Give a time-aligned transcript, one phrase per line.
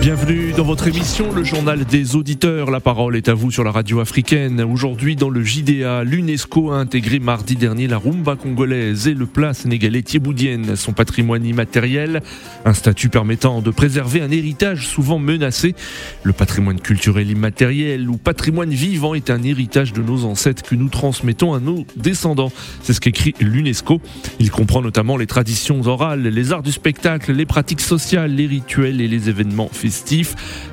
[0.00, 2.70] Bienvenue dans votre émission, le journal des auditeurs.
[2.70, 4.60] La parole est à vous sur la radio africaine.
[4.60, 9.54] Aujourd'hui, dans le JDA, l'UNESCO a intégré mardi dernier la rumba congolaise et le plat
[9.54, 12.22] sénégalais thieboudienne, son patrimoine immatériel,
[12.64, 15.74] un statut permettant de préserver un héritage souvent menacé.
[16.22, 20.88] Le patrimoine culturel immatériel ou patrimoine vivant est un héritage de nos ancêtres que nous
[20.88, 22.52] transmettons à nos descendants.
[22.82, 24.00] C'est ce qu'écrit l'UNESCO.
[24.38, 29.00] Il comprend notamment les traditions orales, les arts du spectacle, les pratiques sociales, les rituels
[29.00, 29.70] et les événements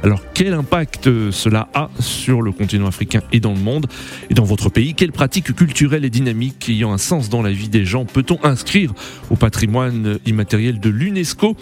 [0.04, 3.88] Alors quel impact cela a sur le continent africain et dans le monde
[4.30, 7.70] Et dans votre pays, quelles pratiques culturelles et dynamiques ayant un sens dans la vie
[7.70, 8.94] des gens peut-on inscrire
[9.30, 11.56] au patrimoine immatériel de l'UNESCO?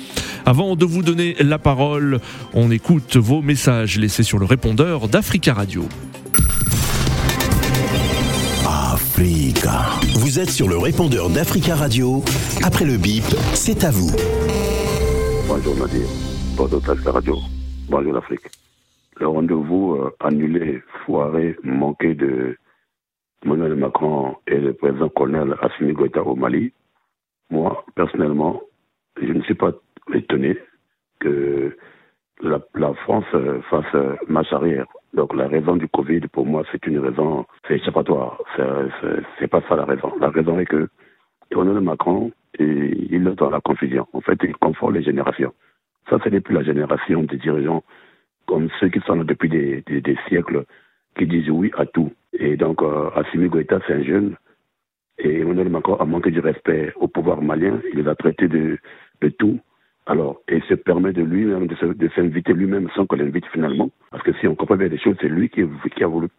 [0.45, 2.20] Avant de vous donner la parole,
[2.53, 5.88] on écoute vos messages laissés sur le répondeur d'Africa Radio.
[8.66, 9.86] Africa.
[10.16, 12.23] Vous êtes sur le répondeur d'Africa Radio.
[12.64, 14.11] Après le bip, c'est à vous.
[15.47, 16.28] Bonjour Nadir.
[16.59, 17.38] Radio.
[17.88, 18.21] Bonjour.
[19.17, 22.57] Le rendez-vous euh, annulé, foiré, manqué de
[23.45, 26.73] Emmanuel Macron et le président colonel Assimi Goïta au Mali,
[27.49, 28.61] moi, personnellement,
[29.21, 29.71] je ne suis pas
[30.13, 30.57] étonné
[31.21, 31.77] que
[32.41, 34.85] la, la France euh, fasse euh, marche arrière.
[35.13, 38.37] Donc la raison du Covid, pour moi, c'est une raison, c'est échappatoire.
[39.39, 40.11] C'est pas ça la raison.
[40.19, 40.89] La raison est que
[41.52, 44.07] Emmanuel Macron, il est dans la confusion.
[44.11, 45.53] En fait, il confond les générations.
[46.09, 47.83] Ça, ce n'est plus la génération des dirigeants
[48.49, 50.65] comme ceux qui sont là depuis des, siècles,
[51.15, 52.11] qui disent oui à tout.
[52.33, 54.35] Et donc, euh, Assimi Goïta, c'est un jeune.
[55.19, 57.80] Et Emmanuel Macron a manqué du respect au pouvoir malien.
[57.93, 58.80] Il les a traités de,
[59.37, 59.59] tout.
[60.07, 63.91] Alors, et se permet de lui-même de s'inviter lui-même sans qu'on l'invite finalement.
[64.09, 65.61] Parce que si on comprend bien les choses, c'est lui qui,
[65.95, 66.30] qui, a voulu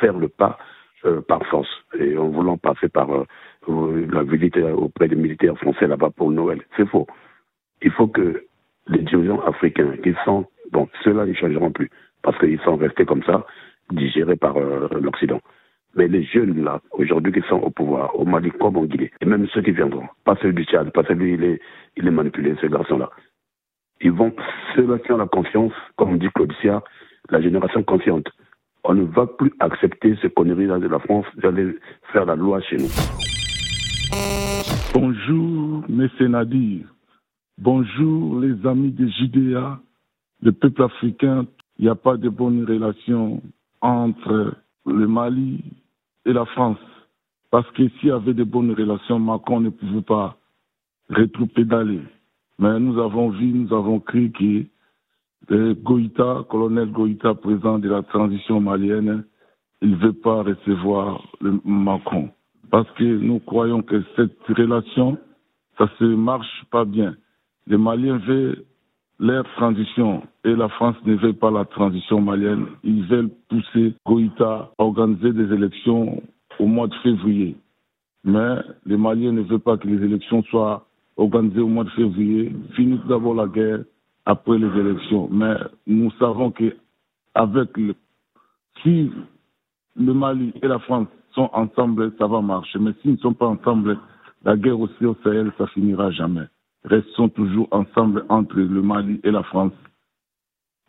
[0.00, 0.58] faire le pas
[1.04, 1.68] euh, par force.
[2.00, 6.62] Et en voulant passer par euh, la visite auprès des militaires français là-bas pour Noël.
[6.76, 7.06] C'est faux.
[7.82, 8.46] Il faut que
[8.88, 11.90] les dirigeants africains qui sont, bon, ceux-là, ne changeront plus.
[12.22, 13.46] Parce qu'ils sont restés comme ça,
[13.90, 15.40] digérés par euh, l'Occident.
[15.96, 19.26] Mais les jeunes, là, aujourd'hui, qui sont au pouvoir, au Mali comme en Guinée, et
[19.26, 21.60] même ceux qui viendront, pas celui du Tchad, pas celui, il est,
[21.96, 23.10] il est manipulé, ce garçon-là.
[24.00, 24.34] Ils vont,
[24.74, 26.82] ceux-là qui ont la confiance, comme dit Claudia,
[27.30, 28.28] la génération consciente.
[28.82, 31.76] On ne va plus accepter ce conneries-là de la France d'aller
[32.12, 32.90] faire la loi chez nous.
[34.92, 36.86] Bonjour, mes Nadir.
[37.58, 39.78] Bonjour, les amis de JDA,
[40.42, 41.46] le peuple africain.
[41.78, 43.40] Il n'y a pas de bonnes relations
[43.80, 45.62] entre le Mali
[46.26, 46.78] et la France.
[47.52, 50.36] Parce que s'il y avait de bonnes relations, Macron ne pouvait pas
[51.10, 52.00] rétro-pédaler.
[52.58, 54.64] Mais nous avons vu, nous avons cru que
[55.48, 59.24] le Goïta, colonel Goïta, président de la transition malienne,
[59.80, 62.30] il ne veut pas recevoir le Macron.
[62.72, 65.18] Parce que nous croyons que cette relation,
[65.78, 67.14] ça ne marche pas bien.
[67.66, 68.64] Les Maliens veulent
[69.18, 72.66] leur transition et la France ne veut pas la transition malienne.
[72.82, 76.22] Ils veulent pousser Goïta à organiser des élections
[76.58, 77.56] au mois de février.
[78.24, 80.86] Mais les Maliens ne veulent pas que les élections soient
[81.16, 82.52] organisées au mois de février.
[82.74, 83.84] Finissent d'abord la guerre
[84.26, 85.28] après les élections.
[85.30, 85.54] Mais
[85.86, 86.76] nous savons que
[87.34, 87.94] avec le,
[88.82, 89.10] si
[89.96, 92.78] le Mali et la France sont ensemble, ça va marcher.
[92.78, 93.98] Mais s'ils ne sont pas ensemble,
[94.44, 96.46] la guerre aussi au Sahel, ça finira jamais
[96.84, 99.72] restons toujours ensemble entre le Mali et la France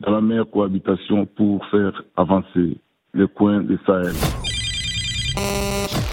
[0.02, 2.78] dans la meilleure cohabitation pour faire avancer
[3.14, 4.14] le coin du Sahel.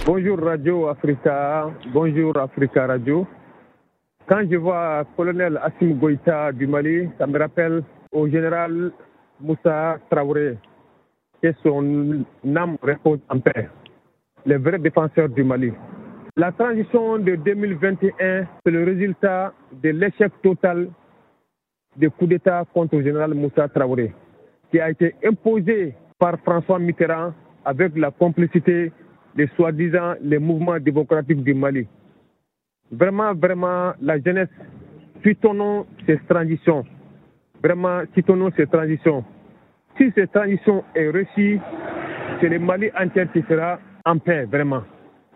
[0.07, 3.27] Bonjour Radio Africa, bonjour Africa Radio.
[4.29, 7.83] Quand je vois colonel Assim Goïta du Mali, ça me rappelle
[8.13, 8.93] au général
[9.41, 10.59] Moussa Traoré,
[11.43, 12.25] que son
[12.57, 13.69] âme repose en paix,
[14.47, 15.73] le vrai défenseur du Mali.
[16.35, 20.89] La transition de 2021, c'est le résultat de l'échec total
[21.95, 24.15] des coups d'État contre le général Moussa Traoré,
[24.71, 27.35] qui a été imposé par François Mitterrand
[27.67, 28.93] avec la complicité
[29.35, 31.87] des soi-disant les mouvements démocratiques du Mali.
[32.91, 34.49] Vraiment, vraiment, la jeunesse,
[35.23, 36.87] soutenons ces transitions.
[37.63, 39.23] Vraiment, soutenons ces transitions.
[39.99, 41.61] Si cette transition est réussie,
[42.41, 44.83] c'est le Mali entier qui sera en paix, vraiment.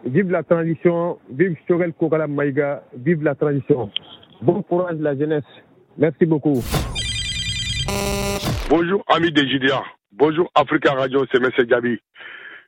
[0.07, 3.91] Vive la transition, vive Chogel Kokala Maïga, vive la transition.
[4.41, 5.45] Bon courage la jeunesse.
[5.99, 6.63] Merci beaucoup.
[8.71, 9.83] Bonjour amis de JDA.
[10.13, 11.51] Bonjour Africa Radio, c'est M.
[11.67, 11.99] Gabi.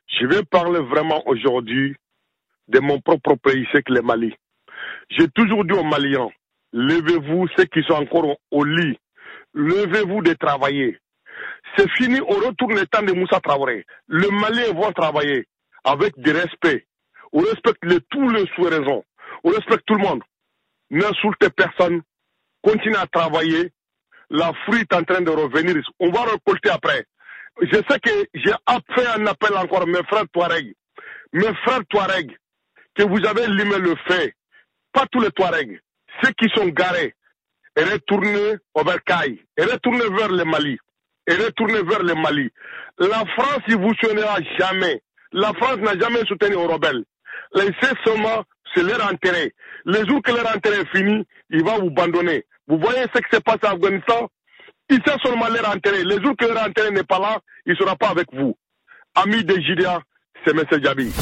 [0.08, 1.94] Je vais parler vraiment aujourd'hui
[2.67, 4.35] de mon propre pays, c'est que le Mali.
[5.11, 6.31] J'ai toujours dit aux Maliens,
[6.73, 8.99] levez-vous ceux qui sont encore au lit,
[9.55, 10.99] levez-vous de travailler.
[11.76, 13.87] C'est fini, on retourne le temps de Moussa Traoré.
[14.08, 15.46] Le Mali va travailler
[15.85, 16.88] avec du respect,
[17.33, 19.05] on respecte tous les sous-raisons.
[19.45, 20.23] on respecte tout le monde.
[20.91, 22.03] N'insultez personne,
[22.63, 23.73] continuez à travailler.
[24.31, 25.83] La fruit est en train de revenir.
[26.01, 27.05] On va récolter après.
[27.61, 28.53] Je sais que j'ai
[28.95, 30.75] fait un appel encore, mes frères Touareg.
[31.33, 32.37] Mes frères Touareg,
[32.95, 34.35] que vous avez limé le fait.
[34.93, 35.81] Pas tous les Touaregs.
[36.23, 37.15] Ceux qui sont garés,
[37.77, 40.79] et retournez au Bercail, et retournez vers le Mali,
[41.27, 42.51] et retournez vers le Mali.
[42.99, 45.01] La France ne vous soutenira jamais.
[45.33, 47.05] La France n'a jamais soutenu aux rebelles.
[47.55, 49.53] Laissez seulement, c'est leur intérêt.
[49.85, 52.45] Les jours que leur intérêt est fini, il va vous abandonner.
[52.67, 54.29] Vous voyez ce qui se passe en Afghanistan?
[54.91, 56.05] Il sait seulement leur intérêt.
[56.05, 58.56] Les jours que leur intérêt n'est pas là, il ne sera pas avec vous.
[59.15, 60.00] Amis de JDA,
[60.45, 60.65] c'est M.
[60.83, 61.12] Djabi.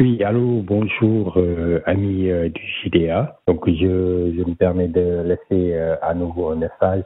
[0.00, 3.38] Oui, allô, bonjour, euh, amis euh, du JDA.
[3.46, 7.04] Donc, je, me permets de laisser euh, à nouveau un message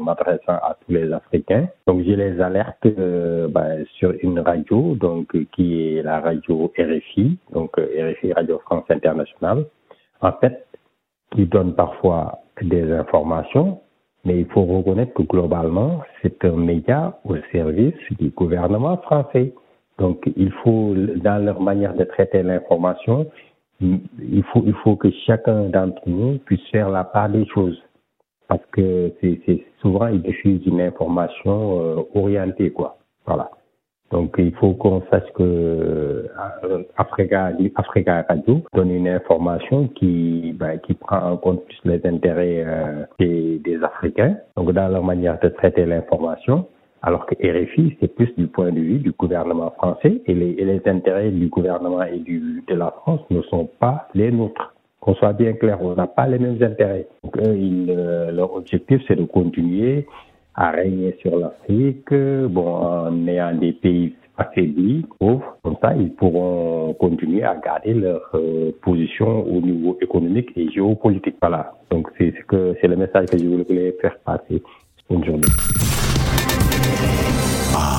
[0.00, 1.68] m'adressant à tous les Africains.
[1.86, 7.76] Donc, je les alerte ben, sur une radio, donc qui est la radio RFI, donc
[7.76, 9.66] RFI Radio France Internationale.
[10.20, 10.66] En fait,
[11.34, 13.80] qui donne parfois des informations,
[14.24, 19.52] mais il faut reconnaître que globalement, c'est un média au service du gouvernement français.
[19.98, 23.26] Donc, il faut, dans leur manière de traiter l'information,
[23.80, 27.80] il faut, il faut que chacun d'entre nous puisse faire la part des choses.
[28.48, 32.98] Parce que c'est souvent, ils diffusent une information euh, orientée, quoi.
[33.26, 33.50] Voilà.
[34.10, 36.28] Donc, il faut qu'on sache que euh,
[36.96, 42.64] Africa, Africa Radio donne une information qui, ben, qui prend en compte plus les intérêts
[42.66, 46.66] euh, des, des Africains, donc dans leur manière de traiter l'information
[47.06, 51.30] alors que RFI, c'est plus du point de vue du gouvernement français et les, intérêts
[51.30, 54.74] du gouvernement et de la France ne sont pas les nôtres.
[55.00, 57.06] Qu'on soit bien clair, on n'a pas les mêmes intérêts.
[57.22, 60.06] Donc, euh, leur objectif, c'est de continuer
[60.54, 66.94] à régner sur l'Afrique, bon, en ayant des pays affaiblis, pauvres, comme ça, ils pourront
[66.94, 71.36] continuer à garder leur euh, position au niveau économique et géopolitique.
[71.42, 71.74] Voilà.
[71.90, 72.32] Donc, c'est
[72.82, 74.62] le message que je voulais faire passer.
[75.10, 76.03] Journée.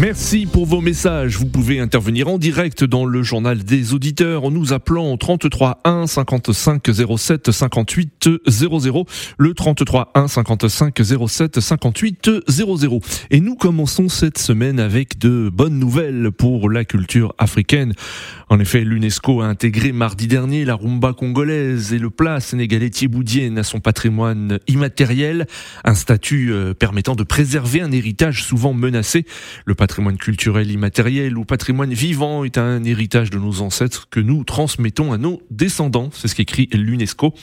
[0.00, 1.38] Merci pour vos messages.
[1.38, 5.80] Vous pouvez intervenir en direct dans le journal des auditeurs en nous appelant au 33
[5.82, 9.06] 1 55 07 58 00.
[9.38, 13.00] Le 33 1 55 07 58 00.
[13.32, 17.92] Et nous commençons cette semaine avec de bonnes nouvelles pour la culture africaine.
[18.50, 23.58] En effet, l'UNESCO a intégré mardi dernier la rumba congolaise et le plat sénégalais thieboudienne
[23.58, 25.48] à son patrimoine immatériel,
[25.84, 29.26] un statut euh, permettant de préserver un héritage souvent menacé.
[30.18, 35.18] Culturel immatériel ou patrimoine vivant est un héritage de nos ancêtres que nous transmettons à
[35.18, 36.10] nos descendants.
[36.12, 37.34] C'est ce qu'écrit l'UNESCO.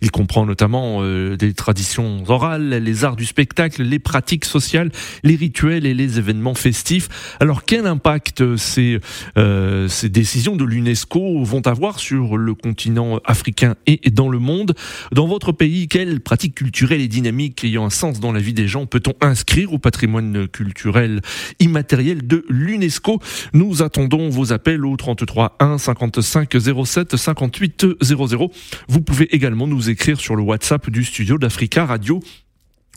[0.00, 4.90] Il comprend notamment euh, des traditions orales, les arts du spectacle, les pratiques sociales,
[5.22, 7.36] les rituels et les événements festifs.
[7.40, 9.00] Alors quel impact ces,
[9.38, 14.74] euh, ces décisions de l'UNESCO vont avoir sur le continent africain et dans le monde?
[15.12, 18.68] Dans votre pays, quelles pratiques culturelles et dynamiques ayant un sens dans la vie des
[18.68, 21.20] gens peut-on inscrire au patrimoine culturel
[21.60, 23.20] immatériel de l'UNESCO.
[23.52, 28.50] Nous attendons vos appels au 33 1 55 07 58 00.
[28.88, 32.20] Vous pouvez également nous écrire sur le WhatsApp du studio d'Africa Radio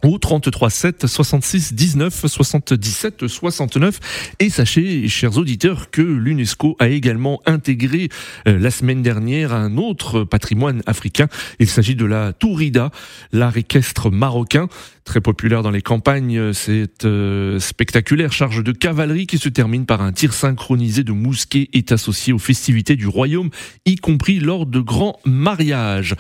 [0.04, 4.00] au 33 7 66 19 77 69
[4.40, 8.10] et sachez chers auditeurs que l'UNESCO a également intégré
[8.48, 11.28] euh, la semaine dernière un autre patrimoine africain.
[11.60, 12.92] Il s'agit de la tourida
[13.32, 14.68] l'art équestre marocain
[15.08, 20.02] très populaire dans les campagnes cette euh, spectaculaire charge de cavalerie qui se termine par
[20.02, 23.50] un tir synchronisé de mousquets est associé aux festivités du royaume
[23.86, 26.16] y compris lors de grands mariages.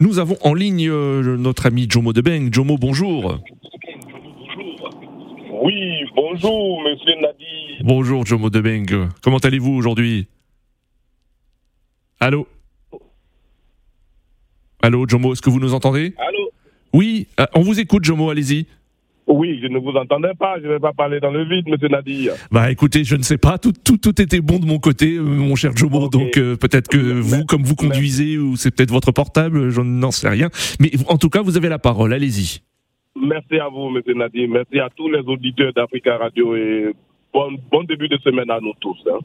[0.00, 2.52] Nous avons en ligne euh, notre ami Jomo Debeng.
[2.52, 3.40] Jomo bonjour.
[5.62, 7.82] Oui, bonjour, monsieur Nadi.
[7.82, 9.08] Bonjour, Jomo Debeng.
[9.22, 10.28] Comment allez-vous aujourd'hui?
[12.20, 12.46] Allô?
[14.82, 16.14] Allô, Jomo, est-ce que vous nous entendez?
[16.96, 18.64] Oui, euh, on vous écoute, Jomo, allez-y.
[19.26, 21.88] Oui, je ne vous entendais pas, je ne vais pas parler dans le vide, monsieur
[21.88, 22.30] Nadi.
[22.50, 25.20] Bah écoutez, je ne sais pas, tout, tout, tout était bon de mon côté, euh,
[25.20, 29.12] mon cher Jomo, donc euh, peut-être que vous, comme vous conduisez, ou c'est peut-être votre
[29.12, 30.48] portable, je n'en sais rien.
[30.80, 32.60] Mais en tout cas, vous avez la parole, allez-y.
[33.14, 34.00] Merci à vous, M.
[34.16, 34.48] Nadir.
[34.48, 36.94] Merci à tous les auditeurs d'Africa Radio et
[37.30, 38.96] bon, bon début de semaine à nous tous.
[39.12, 39.18] Hein.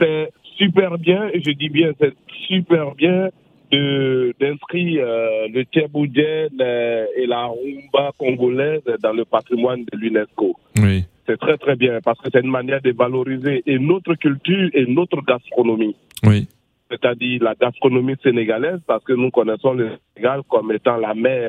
[0.00, 2.14] C'est super bien, et je dis bien, c'est
[2.48, 3.28] super bien
[3.72, 10.56] d'inscrire euh, le Tchèboudjen euh, et la rumba congolaise dans le patrimoine de l'UNESCO.
[10.82, 11.04] Oui.
[11.26, 14.84] C'est très très bien parce que c'est une manière de valoriser et notre culture et
[14.86, 15.96] notre gastronomie.
[16.24, 16.48] Oui.
[16.90, 21.48] C'est-à-dire la gastronomie sénégalaise parce que nous connaissons le Sénégal comme étant la mère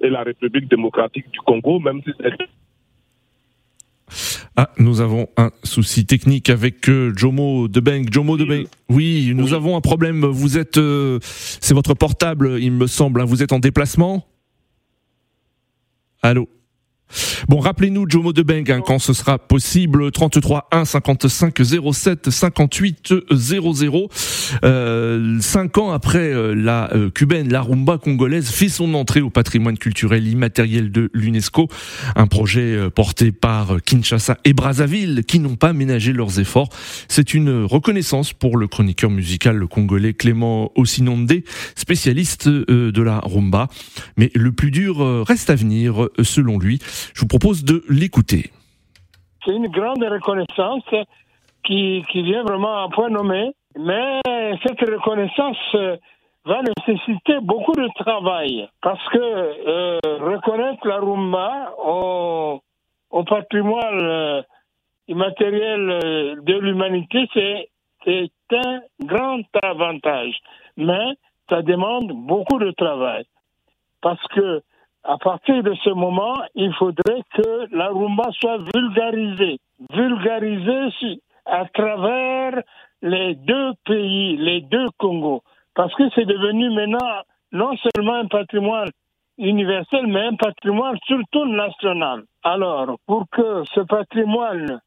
[0.00, 2.32] et la République démocratique du Congo, même si c'est
[4.58, 8.06] Ah, nous avons un souci technique avec euh, Jomo Debeng.
[8.10, 8.64] Jomo Debeng.
[8.88, 10.24] Oui, nous avons un problème.
[10.24, 13.20] Vous êtes, euh, c'est votre portable, il me semble.
[13.20, 13.24] hein.
[13.26, 14.26] Vous êtes en déplacement?
[16.22, 16.48] Allô?
[17.48, 20.10] Bon, rappelez-nous Jomo Debeng hein, quand ce sera possible.
[20.10, 21.54] 33 1 55
[21.92, 24.08] 07 58 00.
[24.64, 29.30] Euh, cinq ans après euh, la euh, cubaine, la rumba congolaise fait son entrée au
[29.30, 31.68] patrimoine culturel immatériel de l'UNESCO.
[32.16, 36.70] Un projet euh, porté par Kinshasa et Brazzaville qui n'ont pas ménagé leurs efforts.
[37.08, 41.42] C'est une reconnaissance pour le chroniqueur musical congolais Clément Ossinonde,
[41.76, 43.68] spécialiste de la rumba.
[44.16, 46.80] Mais le plus dur reste à venir, selon lui.
[47.14, 48.50] Je vous propose de l'écouter.
[49.44, 50.84] C'est une grande reconnaissance
[51.64, 54.20] qui, qui vient vraiment à point nommé, mais
[54.66, 55.96] cette reconnaissance euh,
[56.44, 62.60] va nécessiter beaucoup de travail parce que euh, reconnaître la rumba au,
[63.10, 64.42] au patrimoine euh,
[65.08, 67.68] immatériel de l'humanité, c'est
[68.04, 70.38] c'est un grand avantage,
[70.76, 71.14] mais
[71.48, 73.24] ça demande beaucoup de travail
[74.00, 74.62] parce que
[75.06, 79.58] à partir de ce moment, il faudrait que la rumba soit vulgarisée,
[79.92, 82.60] vulgarisée à travers
[83.02, 85.42] les deux pays, les deux Congos,
[85.74, 87.22] parce que c'est devenu maintenant
[87.52, 88.90] non seulement un patrimoine
[89.38, 92.24] universel, mais un patrimoine surtout national.
[92.42, 94.80] Alors, pour que ce patrimoine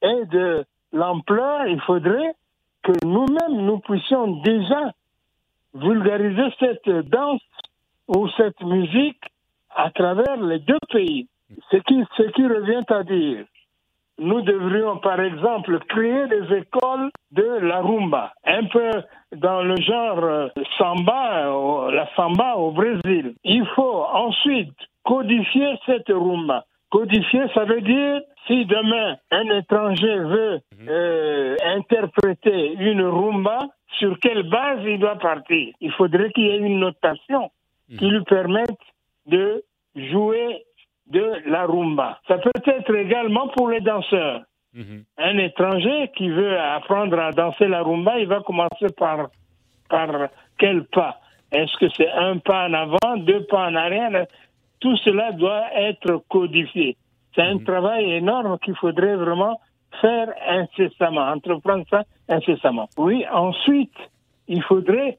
[0.00, 2.34] ait de l'ampleur, il faudrait
[2.82, 4.92] que nous-mêmes, nous puissions déjà
[5.74, 7.42] vulgariser cette danse
[8.06, 9.20] ou cette musique
[9.74, 11.28] à travers les deux pays.
[11.70, 13.44] Ce qui, ce qui revient à dire,
[14.18, 18.90] nous devrions par exemple créer des écoles de la rumba, un peu
[19.36, 21.50] dans le genre euh, samba,
[21.92, 23.34] la samba au Brésil.
[23.44, 26.64] Il faut ensuite codifier cette rumba.
[26.90, 33.58] Codifier, ça veut dire si demain un étranger veut euh, interpréter une rumba,
[33.98, 35.72] sur quelle base il doit partir?
[35.80, 37.50] Il faudrait qu'il y ait une notation
[37.98, 38.78] qui lui permette
[39.28, 40.64] de jouer
[41.06, 42.18] de la rumba.
[42.28, 44.42] Ça peut être également pour les danseurs.
[45.16, 49.28] Un étranger qui veut apprendre à danser la rumba, il va commencer par,
[49.88, 51.18] par quel pas?
[51.50, 54.26] Est-ce que c'est un pas en avant, deux pas en arrière?
[54.80, 56.96] Tout cela doit être codifié.
[57.34, 59.58] C'est un travail énorme qu'il faudrait vraiment
[60.00, 62.88] faire incessamment, entreprendre ça incessamment.
[62.98, 63.96] Oui, ensuite,
[64.46, 65.18] il faudrait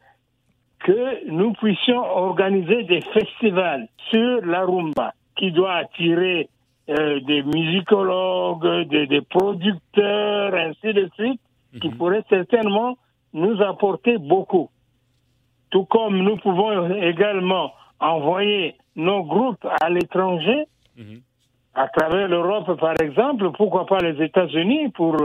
[0.89, 6.49] que nous puissions organiser des festivals sur la rumba qui doit attirer
[6.89, 11.39] euh, des musicologues, des, des producteurs, ainsi de suite,
[11.79, 12.97] qui pourraient certainement
[13.33, 14.71] nous apporter beaucoup.
[15.69, 20.65] Tout comme nous pouvons également envoyer nos groupes à l'étranger,
[21.75, 25.15] à travers l'Europe par exemple, pourquoi pas les États-Unis, pour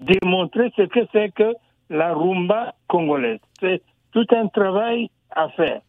[0.00, 1.54] démontrer ce que c'est que
[1.88, 3.40] la rumba congolaise.
[3.58, 3.80] C'est
[4.14, 5.80] tout un travail à faire.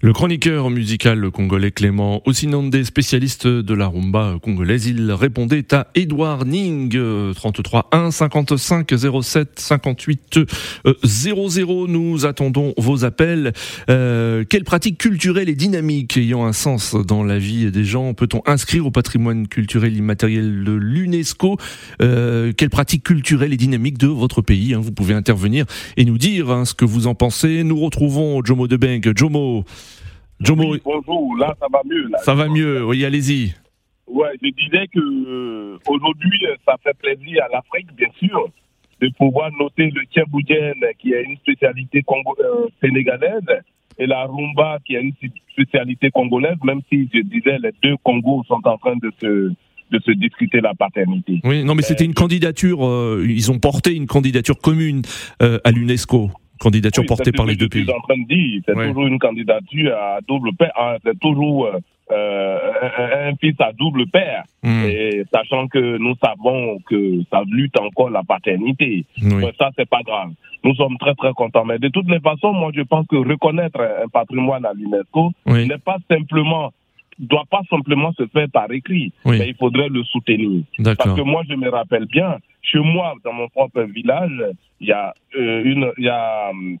[0.00, 6.44] Le chroniqueur musical congolais Clément Ossinande, spécialiste de la rumba congolaise, il répondait à Edouard
[6.44, 10.38] Ning, euh, 33 1 55 07 58
[10.86, 11.88] euh, 00.
[11.88, 13.52] Nous attendons vos appels.
[13.90, 18.40] Euh, quelles pratiques culturelles et dynamiques ayant un sens dans la vie des gens peut-on
[18.46, 21.56] inscrire au patrimoine culturel immatériel de l'UNESCO?
[22.02, 25.64] Euh, Quelles pratiques culturelles et dynamiques de votre pays hein, Vous pouvez intervenir
[25.96, 27.64] et nous dire hein, ce que vous en pensez.
[27.64, 29.00] Nous retrouvons Jomo Debeng.
[29.16, 29.64] Jomo.
[30.48, 32.08] Oui, bonjour, là ça va mieux.
[32.08, 32.18] Là.
[32.18, 33.54] ça va mieux, oui, allez-y.
[34.06, 38.48] Ouais, je disais que euh, aujourd'hui, euh, ça fait plaisir à l'Afrique, bien sûr,
[39.02, 43.42] de pouvoir noter le tchèboudjen qui est une spécialité congo- euh, sénégalaise
[43.98, 45.12] et la rumba qui est une
[45.52, 49.52] spécialité congolaise, même si je disais les deux Congos sont en train de se
[49.90, 51.40] de se discuter la paternité.
[51.44, 55.00] Oui, non, mais c'était une candidature, euh, ils ont porté une candidature commune
[55.40, 57.94] à l'UNESCO, candidature Oui, portée par les deux je suis pays.
[57.96, 58.88] en train de dire, c'est Ouais.
[58.88, 61.78] toujours une candidature à double père, hein, c'est toujours euh,
[62.10, 64.44] euh, un, fils à double père.
[64.62, 69.04] Hmm, Et sachant que nous savons que ça lutte encore la paternité.
[69.22, 69.44] oui.
[69.58, 70.30] Ça, c'est pas grave.
[70.64, 71.64] Nous sommes très, très contents.
[71.64, 75.68] Mais de toutes les façons, moi, je pense que reconnaître un patrimoine à l'UNESCO Oui.
[75.68, 76.72] n'est pas simplement,
[77.18, 79.38] doit pas simplement se faire par écrit, Oui.
[79.38, 80.62] mais il faudrait le soutenir.
[80.96, 84.42] Parce que moi, je me rappelle bien, chez moi, dans mon propre village,
[84.80, 86.78] il y a euh, une, il y a hum,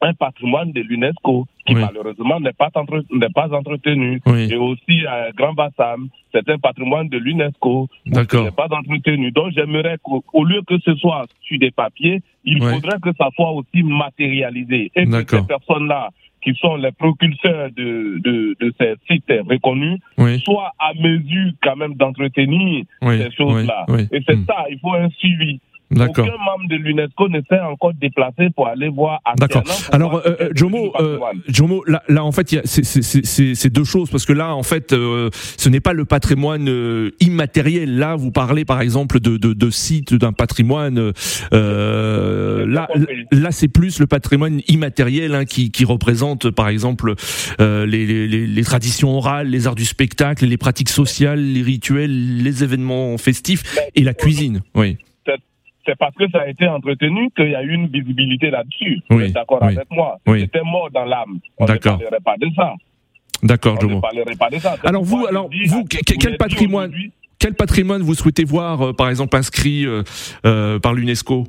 [0.00, 1.80] un patrimoine de l'UNESCO qui Oui.
[1.82, 4.20] malheureusement n'est pas, entre- n'est pas entretenu.
[4.26, 4.48] Oui.
[4.50, 9.30] Et aussi à Grand Bassam, c'est un patrimoine de l'UNESCO qui n'est pas entretenu.
[9.32, 13.28] Donc j'aimerais qu'au au lieu que ce soit sur des papiers, il faudrait que ça
[13.34, 18.94] soit aussi matérialisé et que ces personnes-là qui sont les propulseurs de, de, de ces
[19.10, 19.98] sites reconnus,
[20.44, 23.86] soient à mesure quand même d'entretenir ces choses-là.
[24.12, 24.44] Et c'est Hmm.
[24.46, 25.58] ça, il faut un suivi.
[25.90, 26.26] D'accord.
[26.26, 29.62] Aucun membre de l'UNESCO ne s'est encore déplacé pour aller voir D'accord.
[29.90, 31.18] Alors, euh, euh, Jomo, euh.
[31.48, 34.62] Jomo, là, là, en fait, il y a- c'est- deux choses parce que là, en
[34.62, 37.96] fait, euh, ce n'est pas le patrimoine euh, immatériel.
[37.98, 41.12] Là, vous parlez, par exemple, de, de, de sites d'un patrimoine.
[41.52, 42.88] Là,
[43.32, 47.14] là, c'est plus le patrimoine immatériel hein, qui, qui représente, par exemple,
[47.58, 52.42] les, les, les- les traditions orales, les arts du spectacle, les pratiques sociales, les rituels,
[52.42, 53.62] les événements festifs
[53.94, 54.60] et la cuisine.
[54.74, 54.96] Oui.
[55.88, 59.00] C'est parce que ça a été entretenu qu'il y a eu une visibilité là-dessus.
[59.10, 60.18] Oui, Vous êtes d'accord oui, avec moi?
[60.26, 60.40] oui.
[60.42, 61.38] C'était mort dans l'âme.
[61.56, 62.74] On ne parlerait pas de ça.
[63.42, 64.76] D'accord, On ne parlerait pas de ça.
[64.84, 66.92] Alors vous, alors je vous, quel patrimoine
[67.38, 70.02] Quel patrimoine vous souhaitez voir, euh, par exemple, inscrit euh,
[70.44, 71.44] euh, par l'UNESCO?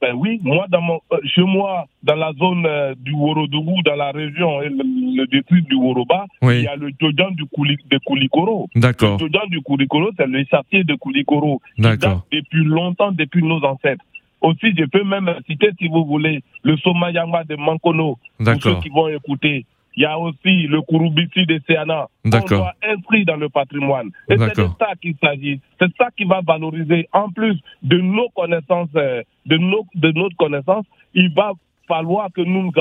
[0.00, 3.94] Ben oui, moi, dans mon, euh, chez moi, dans la zone euh, du Worodougou, dans
[3.96, 4.82] la région, et le,
[5.16, 6.58] le district du Woroba, Oui.
[6.58, 8.68] il y a le Djodan du Kouli, de Koulikoro.
[8.74, 11.62] D'accord, Le Djodan du Koulikoro, c'est le châtier de Koulikoro.
[11.78, 14.04] d'accord, depuis longtemps, depuis nos ancêtres.
[14.42, 18.90] Aussi, je peux même citer, si vous voulez, le Somayama de Mankono, pour ceux qui
[18.90, 19.64] vont écouter.
[19.96, 22.08] Il y a aussi le Kurubisi de Seana.
[22.24, 22.58] On D'accord.
[22.58, 24.10] doit inscrire dans le patrimoine.
[24.28, 25.60] Et c'est de ça qu'il s'agit.
[25.80, 30.36] C'est ça qui va valoriser, en plus de nos connaissances, euh, de, nos, de notre
[30.36, 30.84] connaissance,
[31.14, 31.52] il va
[31.88, 32.72] falloir que nous nous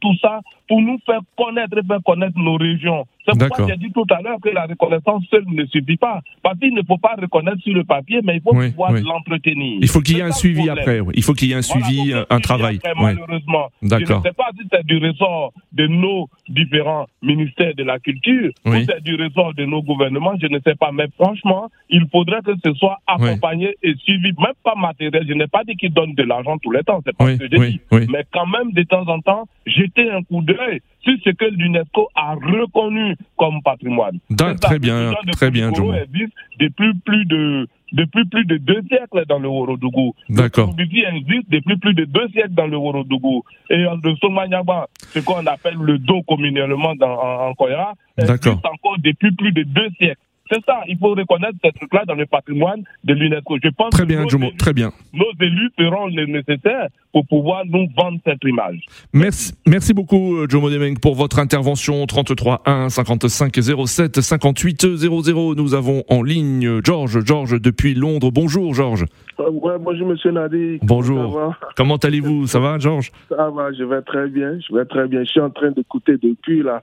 [0.00, 3.06] tout ça pour nous faire connaître et faire connaître nos régions.
[3.26, 6.20] C'est pourquoi j'ai dit tout à l'heure que la reconnaissance seule ne suffit pas.
[6.42, 9.02] Parce qu'il ne faut pas reconnaître sur le papier, mais il faut Oui, pouvoir oui.
[9.02, 9.78] l'entretenir.
[9.80, 11.00] Il faut qu'il y ait un suivi après.
[11.00, 11.12] oui.
[11.16, 12.78] Il faut qu'il y ait un suivi, un, travail.
[12.84, 12.94] après.
[13.02, 17.98] Malheureusement, je ne sais pas si c'est du ressort de nos différents ministères de la
[17.98, 20.92] culture ou c'est du ressort de nos gouvernements, je ne sais pas.
[20.92, 25.24] Mais franchement, il faudrait que ce soit accompagné et suivi, même pas matériel.
[25.28, 27.46] Je n'ai pas dit qu'ils donnent de l'argent tous les temps, c'est pas ce que
[27.46, 27.80] dit.
[27.92, 28.06] oui.
[28.08, 32.08] Mais quand même, de temps en temps, jeter un coup d'œil sur ce que l'UNESCO
[32.14, 34.18] a reconnu comme patrimoine.
[34.60, 39.48] Très bien, très bien, existe depuis plus de depuis plus de deux siècles dans le
[39.48, 40.14] Worodougou.
[40.28, 40.74] D'accord.
[40.76, 43.44] Le existe depuis plus de deux siècles dans le Worodougou.
[43.70, 48.96] Et le Somanyaba, ce qu'on appelle le dos communément dans, en, en Koya, existe encore
[48.98, 50.20] depuis plus de deux siècles.
[50.50, 53.56] C'est ça, il faut reconnaître ce truc-là dans le patrimoine de l'UNESCO.
[53.62, 54.92] Je pense Très que bien, nos Jomo, élus- très bien.
[55.12, 58.78] nos élus feront le nécessaire pour pouvoir nous vendre cette image.
[59.12, 62.06] Merci, merci beaucoup, euh, Jomo Demeng, pour votre intervention.
[62.06, 63.54] 33 1 55
[63.86, 65.54] 07 58 00.
[65.54, 67.24] Nous avons en ligne Georges.
[67.24, 68.30] Georges depuis Londres.
[68.30, 69.04] Bonjour, Georges.
[69.40, 70.78] Euh, Ouais, bonjour Monsieur Nadi.
[70.82, 71.54] Bonjour.
[71.76, 72.46] Comment allez-vous?
[72.46, 73.10] Ça va, Georges?
[73.28, 75.24] Ça va, je vais très bien, je vais très bien.
[75.24, 76.82] Je suis en train d'écouter depuis là.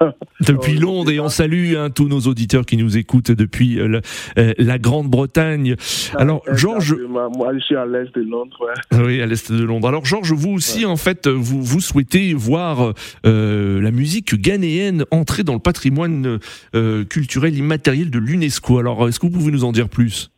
[0.46, 4.00] Depuis Londres et on salue hein, tous nos auditeurs qui nous écoutent depuis euh,
[4.38, 5.74] euh, la Grande-Bretagne.
[6.14, 6.94] Alors, Georges.
[7.08, 8.56] Moi, je suis à l'est de Londres.
[8.92, 9.04] ouais.
[9.04, 9.88] oui, à l'est de Londres.
[9.88, 12.92] Alors, Georges, vous aussi, en fait, vous, vous souhaitez voir
[13.26, 16.38] euh, la musique ghanéenne entrer dans le patrimoine
[16.76, 18.78] euh, culturel immatériel de l'UNESCO.
[18.78, 20.30] Alors, est-ce que vous pouvez nous en dire plus?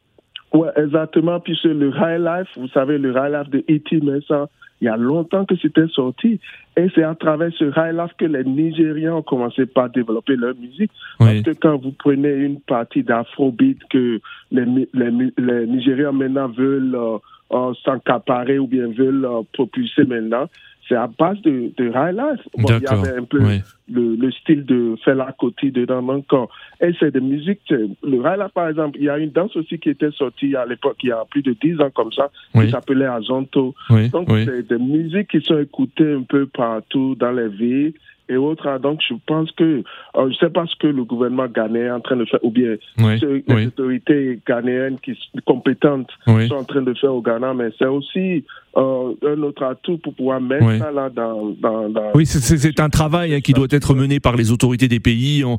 [0.52, 1.38] Ouais, exactement.
[1.40, 4.00] Puis c'est le High Life, vous savez, le High Life de E.T.
[4.00, 4.48] Mensah,
[4.80, 6.40] il y a longtemps que c'était sorti.
[6.76, 10.54] Et c'est à travers ce High Life que les Nigériens ont commencé par développer leur
[10.56, 10.90] musique.
[11.18, 16.48] Parce Oui, que quand vous prenez une partie d'Afrobeat que les, les, les Nigériens maintenant
[16.48, 17.18] veulent euh,
[17.52, 20.46] euh, s'encaparer ou bien veulent euh, propulser maintenant,
[20.90, 22.40] c'est à base de, de High Life.
[22.58, 26.04] Bon, il y avait un peu Oui, le, le style de Fela Kuti dedans.
[26.10, 26.46] Euh,
[26.80, 27.60] et c'est de musique.
[27.68, 30.56] c'est- Le High Life, par exemple, il y a une danse aussi qui était sortie
[30.56, 32.64] à l'époque, il y a plus de 10 ans comme ça, Oui.
[32.66, 33.72] qui s'appelait Azonto.
[33.90, 37.94] oui, Donc, c'est des musiques qui sont écoutées un peu partout dans les villes
[38.30, 38.78] et autres.
[38.78, 39.82] Donc, je pense que, euh,
[40.16, 42.50] je ne sais pas ce que le gouvernement ghanéen est en train de faire, ou
[42.50, 46.48] bien Oui, ce- les oui, autorités ghanéennes qui sont compétentes oui.
[46.48, 48.44] sont en train de faire au Ghana, mais c'est aussi
[48.76, 50.78] euh, un autre atout pour pouvoir mettre Oui.
[50.78, 51.50] ça là dans.
[51.60, 55.00] dans, dans Oui, c'est- un travail hein, qui doit être mené par les autorités des
[55.00, 55.56] pays en,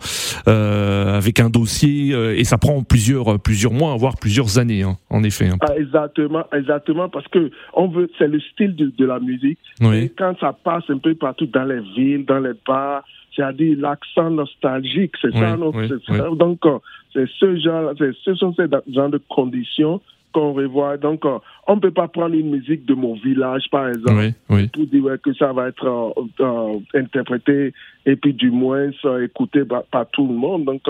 [0.48, 4.98] euh, avec un dossier euh, et ça prend plusieurs plusieurs mois, voire plusieurs années, hein,
[5.10, 5.48] en effet.
[5.50, 5.58] hein.
[5.62, 9.60] Ah, exactement, exactement, parce que on veut, c'est le style de, de la musique.
[9.82, 13.04] Et quand ça passe un peu partout dans les villes, dans les bars,
[13.36, 15.72] c'est-à-dire l'accent nostalgique, c'est ça, non?
[15.74, 16.30] oui, ça.
[16.36, 16.80] Donc, euh,
[17.14, 20.02] c'est ce genre, ce sont ces genres de conditions
[20.34, 20.98] qu'on revoit.
[20.98, 24.86] Donc, euh, on ne peut pas prendre une musique de mon village, par exemple, pour
[24.86, 27.74] dire ouais, que ça va être euh, euh, interprété
[28.06, 30.66] et puis du moins euh, écouté par, par tout le monde.
[30.66, 30.82] Donc,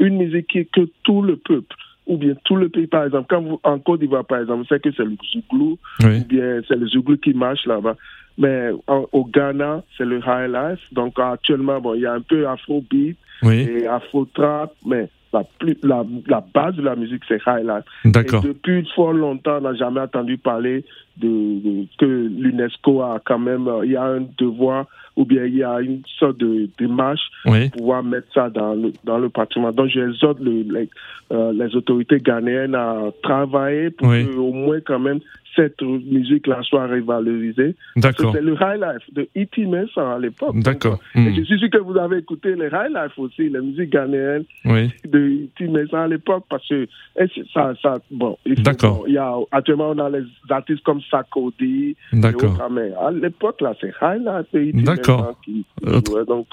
[0.00, 1.74] une musique qui, que tout le peuple
[2.06, 4.82] ou bien tout le pays, par exemple, quand vous, en Côte d'Ivoire, par exemple, c'est
[4.82, 6.20] que c'est le Zouglou, oui.
[6.20, 7.96] ou bien c'est le Zouglou qui marche là-bas.
[8.38, 10.80] Mais en- au Ghana, c'est le High Life.
[10.92, 13.68] Donc actuellement, bon, il y a un peu Afrobeat oui.
[13.68, 17.84] et Afro-Trap, mais la, plus, la, la base de la musique, c'est High Life.
[18.04, 18.44] D'accord.
[18.44, 20.84] Et depuis fort longtemps, on n'a jamais entendu parler
[21.18, 25.44] de, de- que l'UNESCO a quand même, euh, il y a un devoir ou bien
[25.44, 27.68] il y a une sorte de démarche Oui.
[27.70, 29.74] pour pouvoir mettre ça dans le, dans le patrimoine.
[29.74, 30.88] Donc, j'exhorte le, les,
[31.32, 34.26] euh, les autorités ghanéennes à travailler pour Oui.
[34.26, 35.18] que, au moins, quand même,
[35.56, 37.74] cette musique-là soit révalorisée.
[37.96, 38.32] D'accord.
[38.34, 39.66] C'est le high life de E.T.
[39.66, 40.56] Mensah à l'époque.
[40.60, 40.98] D'accord.
[41.14, 41.34] Et Hmm.
[41.36, 44.90] je suis sûr que vous avez écouté les high life aussi, la musique ghanéenne Oui.
[45.04, 45.66] de E.T.
[45.68, 46.86] Mensah à l'époque, parce que
[47.52, 49.04] ça, ça, bon, D'accord.
[49.08, 52.68] bon, a, actuellement, on a les artistes comme Sakodi, D'accord.
[52.70, 54.82] mais à l'époque, là, c'est high life de E.T.
[54.84, 55.18] D'accord.
[55.22, 56.24] Mensah qui, qui Autre- jouait.
[56.24, 56.46] Donc,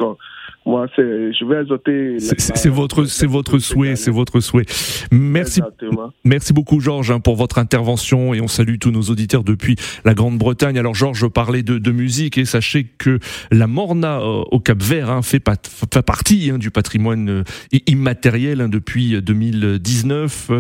[0.65, 2.17] moi, c'est, je vais exhorter.
[2.19, 4.65] C'est- votre, c'est votre souhait, c'est votre souhait.
[5.11, 6.11] Merci, Exactement.
[6.23, 9.75] merci beaucoup Georges hein, pour votre intervention et on salue tous nos auditeurs depuis
[10.05, 10.77] la Grande-Bretagne.
[10.77, 13.19] Alors Georges parlait de, de musique et sachez que
[13.51, 17.43] la morna euh, au Cap Vert hein, fait, pat- fait partie hein, du patrimoine euh,
[17.87, 20.51] immatériel hein, depuis 2019.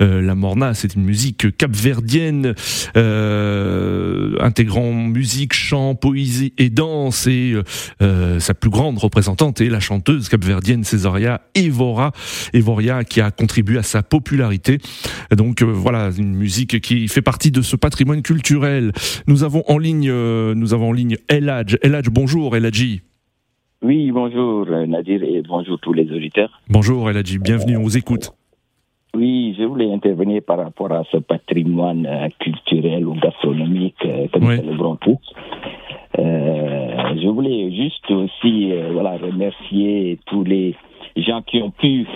[0.00, 2.54] Euh, la morna, c'est une musique capverdienne
[2.96, 7.62] euh, intégrant musique, chant, poésie et danse et euh,
[8.02, 12.12] euh, sa plus grande représentante est la chanteuse capverdienne Césaria Evora,
[12.52, 14.78] Evoria qui a contribué à sa popularité.
[15.36, 18.92] Donc euh, voilà, une musique qui fait partie de ce patrimoine culturel.
[19.26, 21.76] Nous avons en ligne, euh, nous avons en ligne Eladj.
[21.82, 23.02] Eladj, bonjour Eladji.
[23.82, 26.60] Oui, bonjour euh, Nadir et bonjour tous les auditeurs.
[26.68, 28.30] Bonjour Eladji, bienvenue, on vous écoute.
[29.14, 34.50] Oui, je voulais intervenir par rapport à ce patrimoine euh, culturel ou gastronomique que nous
[34.56, 35.18] célébrons tous.
[36.18, 40.74] Euh, je voulais juste aussi euh, voilà, remercier tous les
[41.16, 42.06] gens qui ont pu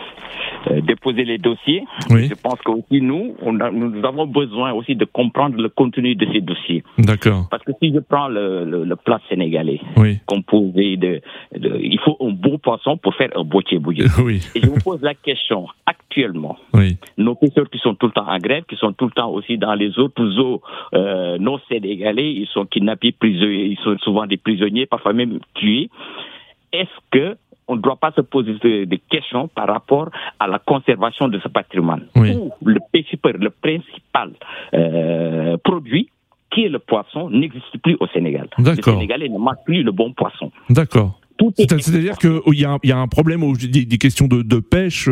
[0.70, 1.85] euh, déposer les dossiers.
[2.11, 2.28] Oui.
[2.28, 6.26] Je pense qu'aussi nous, on a- nous avons besoin aussi de comprendre le contenu de
[6.32, 6.82] ces dossiers.
[6.98, 7.46] D'accord.
[7.50, 10.18] Parce que si je prends le, le, le plat sénégalais, Oui.
[10.26, 11.20] composé de,
[11.56, 14.04] de- Il faut un bon poisson pour faire un beau bouillé.
[14.24, 14.40] Oui.
[14.54, 16.96] Et je vous pose la question, actuellement, Oui.
[17.18, 19.59] nos pêcheurs qui sont tout le temps en grève, qui sont tout le temps aussi
[19.59, 20.62] dans les autres eaux
[20.94, 25.90] euh, non sénégalais, ils sont kidnappés, prisonniers, ils sont souvent des prisonniers, parfois même tués.
[26.72, 27.37] Est-ce que
[27.68, 28.55] on ne doit pas se poser
[28.87, 32.35] des questions par rapport à la conservation de ce patrimoine Oui.
[32.37, 32.79] Où le
[33.50, 34.31] principal
[34.74, 36.09] euh, produit,
[36.52, 38.48] qui est le poisson, n'existe plus au Sénégal.
[38.59, 38.74] Le.
[38.83, 40.50] Sénégalais ne mange plus le bon poisson.
[40.70, 41.18] D'accord.
[41.59, 44.59] C'est-à-dire qu'il y, a un- il y a un problème, des, des questions de, de
[44.59, 45.11] pêche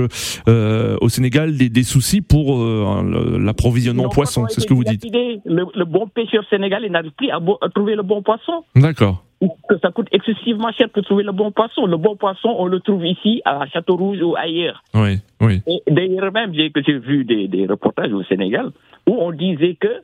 [0.49, 4.85] euh, au Sénégal, des, des soucis pour euh, l'approvisionnement en poisson, c'est ce que vous
[4.85, 5.05] dites.
[5.13, 7.39] Le, le bon pêcheur sénégalais n'arrive plus à
[7.75, 8.65] trouver le bon poisson.
[8.75, 9.23] D'accord.
[9.69, 11.87] Que ça coûte excessivement cher pour trouver le bon poisson.
[11.87, 14.83] Le bon poisson, on le trouve ici, à Château-Rouge ou ailleurs.
[14.95, 15.63] Oui, oui.
[15.67, 18.71] Et d'ailleurs même, j'ai vu des, des reportages au Sénégal
[19.07, 20.03] où on disait que,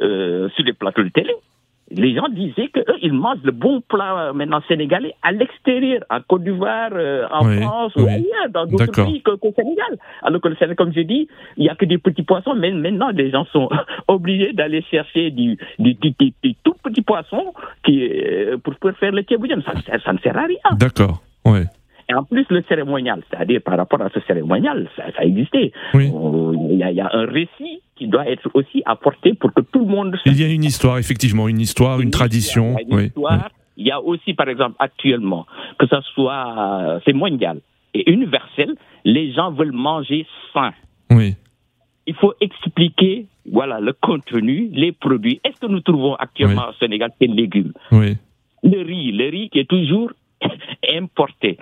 [0.00, 1.34] euh, sur les plateaux de télé,
[1.96, 6.20] les gens disaient qu'eux, ils mangent le bon plat euh, maintenant sénégalais à l'extérieur, en
[6.26, 8.02] Côte d'Ivoire, euh, en Oui, France oui.
[8.02, 9.98] ou ailleurs, dans d'autres pays que- qu'au Sénégal.
[10.22, 12.70] Alors que le Sénégal, comme je dis, il n'y a que des petits poissons, mais
[12.72, 13.68] maintenant les gens sont
[14.08, 17.52] obligés d'aller chercher du, du, du- du- du tout petit poisson
[17.84, 19.60] qui, euh, pour, pour faire le tchéboudian.
[19.64, 20.58] Ça, ça, ça ne sert à rien.
[20.78, 21.22] D'accord.
[21.44, 21.64] Ouais.
[22.08, 25.72] Et en plus, le cérémonial, c'est-à-dire par rapport à ce cérémonial, ça, ça existait.
[25.94, 26.10] Oui.
[26.70, 29.60] Il y, a- il y a un récit qui doit être aussi apporté pour que
[29.60, 32.76] tout le monde Il y a une histoire, effectivement, une histoire, une tradition.
[32.80, 33.06] Il y a une Oui.
[33.06, 33.50] histoire.
[33.76, 35.46] Il y a aussi, par exemple, actuellement,
[35.78, 37.60] que ce soit, euh, c'est mondial
[37.94, 40.72] et universel, les gens veulent manger sain.
[41.10, 41.34] Oui.
[42.08, 45.40] Il faut expliquer, voilà, le contenu, les produits.
[45.44, 47.72] Est-ce que nous trouvons actuellement au Sénégal des légumes?
[47.92, 48.16] Oui.
[48.64, 50.10] Le riz, le riz qui est toujours
[51.00, 51.56] importé.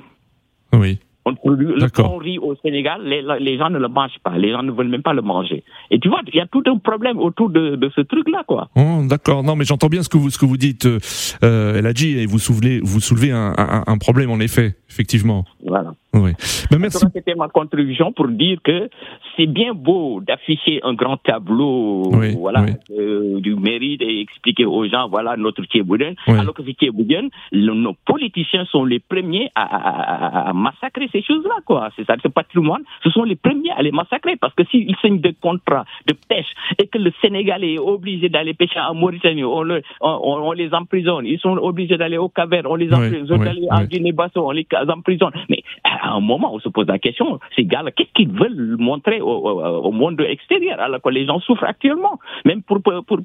[0.72, 0.98] Oui.
[1.26, 4.50] On produit le bon riz au Sénégal, les, les gens ne le mangent pas, les
[4.52, 5.62] gens ne veulent même pas le manger.
[5.90, 8.68] Et tu vois, il y a tout un problème autour de, de ce truc-là, quoi.
[8.74, 9.42] Oh, D'accord.
[9.42, 10.98] Non, mais j'entends bien ce que vous ce que vous dites, euh,
[11.44, 15.44] euh, Eladji, et vous soulevez vous soulevez un, un, un problème en effet, effectivement.
[15.64, 15.92] Voilà.
[16.14, 16.32] Oui.
[16.72, 17.04] Ben, merci.
[17.14, 18.88] C'était ma contribution pour dire que
[19.36, 22.72] c'est bien beau d'afficher un grand tableau Oui, voilà, oui.
[22.98, 26.14] euh, du mérite et expliquer aux gens voilà notre Thiebouden.
[26.26, 26.38] Oui.
[26.38, 31.56] Alors que le- nos politiciens sont les premiers à, à- à- à massacrer ces choses-là.
[31.64, 31.90] quoi.
[31.96, 35.20] C'est ça, ce patrimoine, ce sont les premiers à les massacrer parce que s'ils signent
[35.20, 36.46] des contrats de pêche
[36.78, 41.26] et que le Sénégalais est obligé d'aller pêcher en Mauritanie, on, le- on- les emprisonne.
[41.26, 43.86] Ils sont obligés d'aller au Cap-Vert, on les emprisonne, oui, en oui.
[43.88, 45.32] Guinée-Bissau, on les emprisonne.
[45.48, 49.20] Mais à un moment, on se pose la question, ces gars-là, qu'est-ce qu'ils veulent montrer
[49.20, 53.18] au, monde extérieur alors que les gens souffrent actuellement Même pour, pour, pour,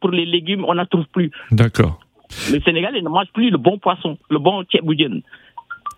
[0.00, 1.30] pour les légumes, on n'en trouve plus.
[1.50, 1.98] D'accord.
[2.52, 5.20] Le Sénégal, il ne mange plus le bon poisson, le bon tchéboudienne.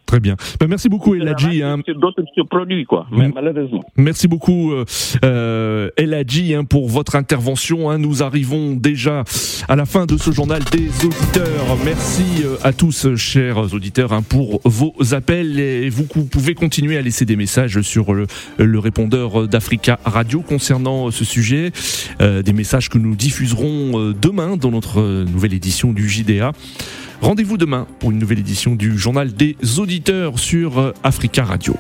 [0.06, 0.36] Très bien.
[0.60, 1.62] Ben, merci beaucoup, Eladji.
[1.62, 1.78] hein.
[1.96, 3.82] D'autres produits, quoi, mais malheureusement.
[3.96, 4.84] Merci beaucoup, euh,
[5.24, 7.90] euh, Eladji, hein, pour votre intervention.
[7.90, 7.98] hein.
[7.98, 9.24] Nous arrivons déjà
[9.68, 11.76] à la fin de ce journal des auditeurs.
[11.84, 15.58] Merci euh, à tous, chers auditeurs, hein, pour vos appels.
[15.58, 18.26] Et vous, pouvez continuer à laisser des messages sur le,
[18.58, 21.72] le répondeur d'Africa Radio concernant ce sujet.
[22.20, 26.52] Euh, des messages que nous diffuserons euh, demain dans notre nouvelle édition du JDA.
[27.24, 31.74] Rendez-vous demain pour une nouvelle édition du journal des auditeurs sur Africa Radio.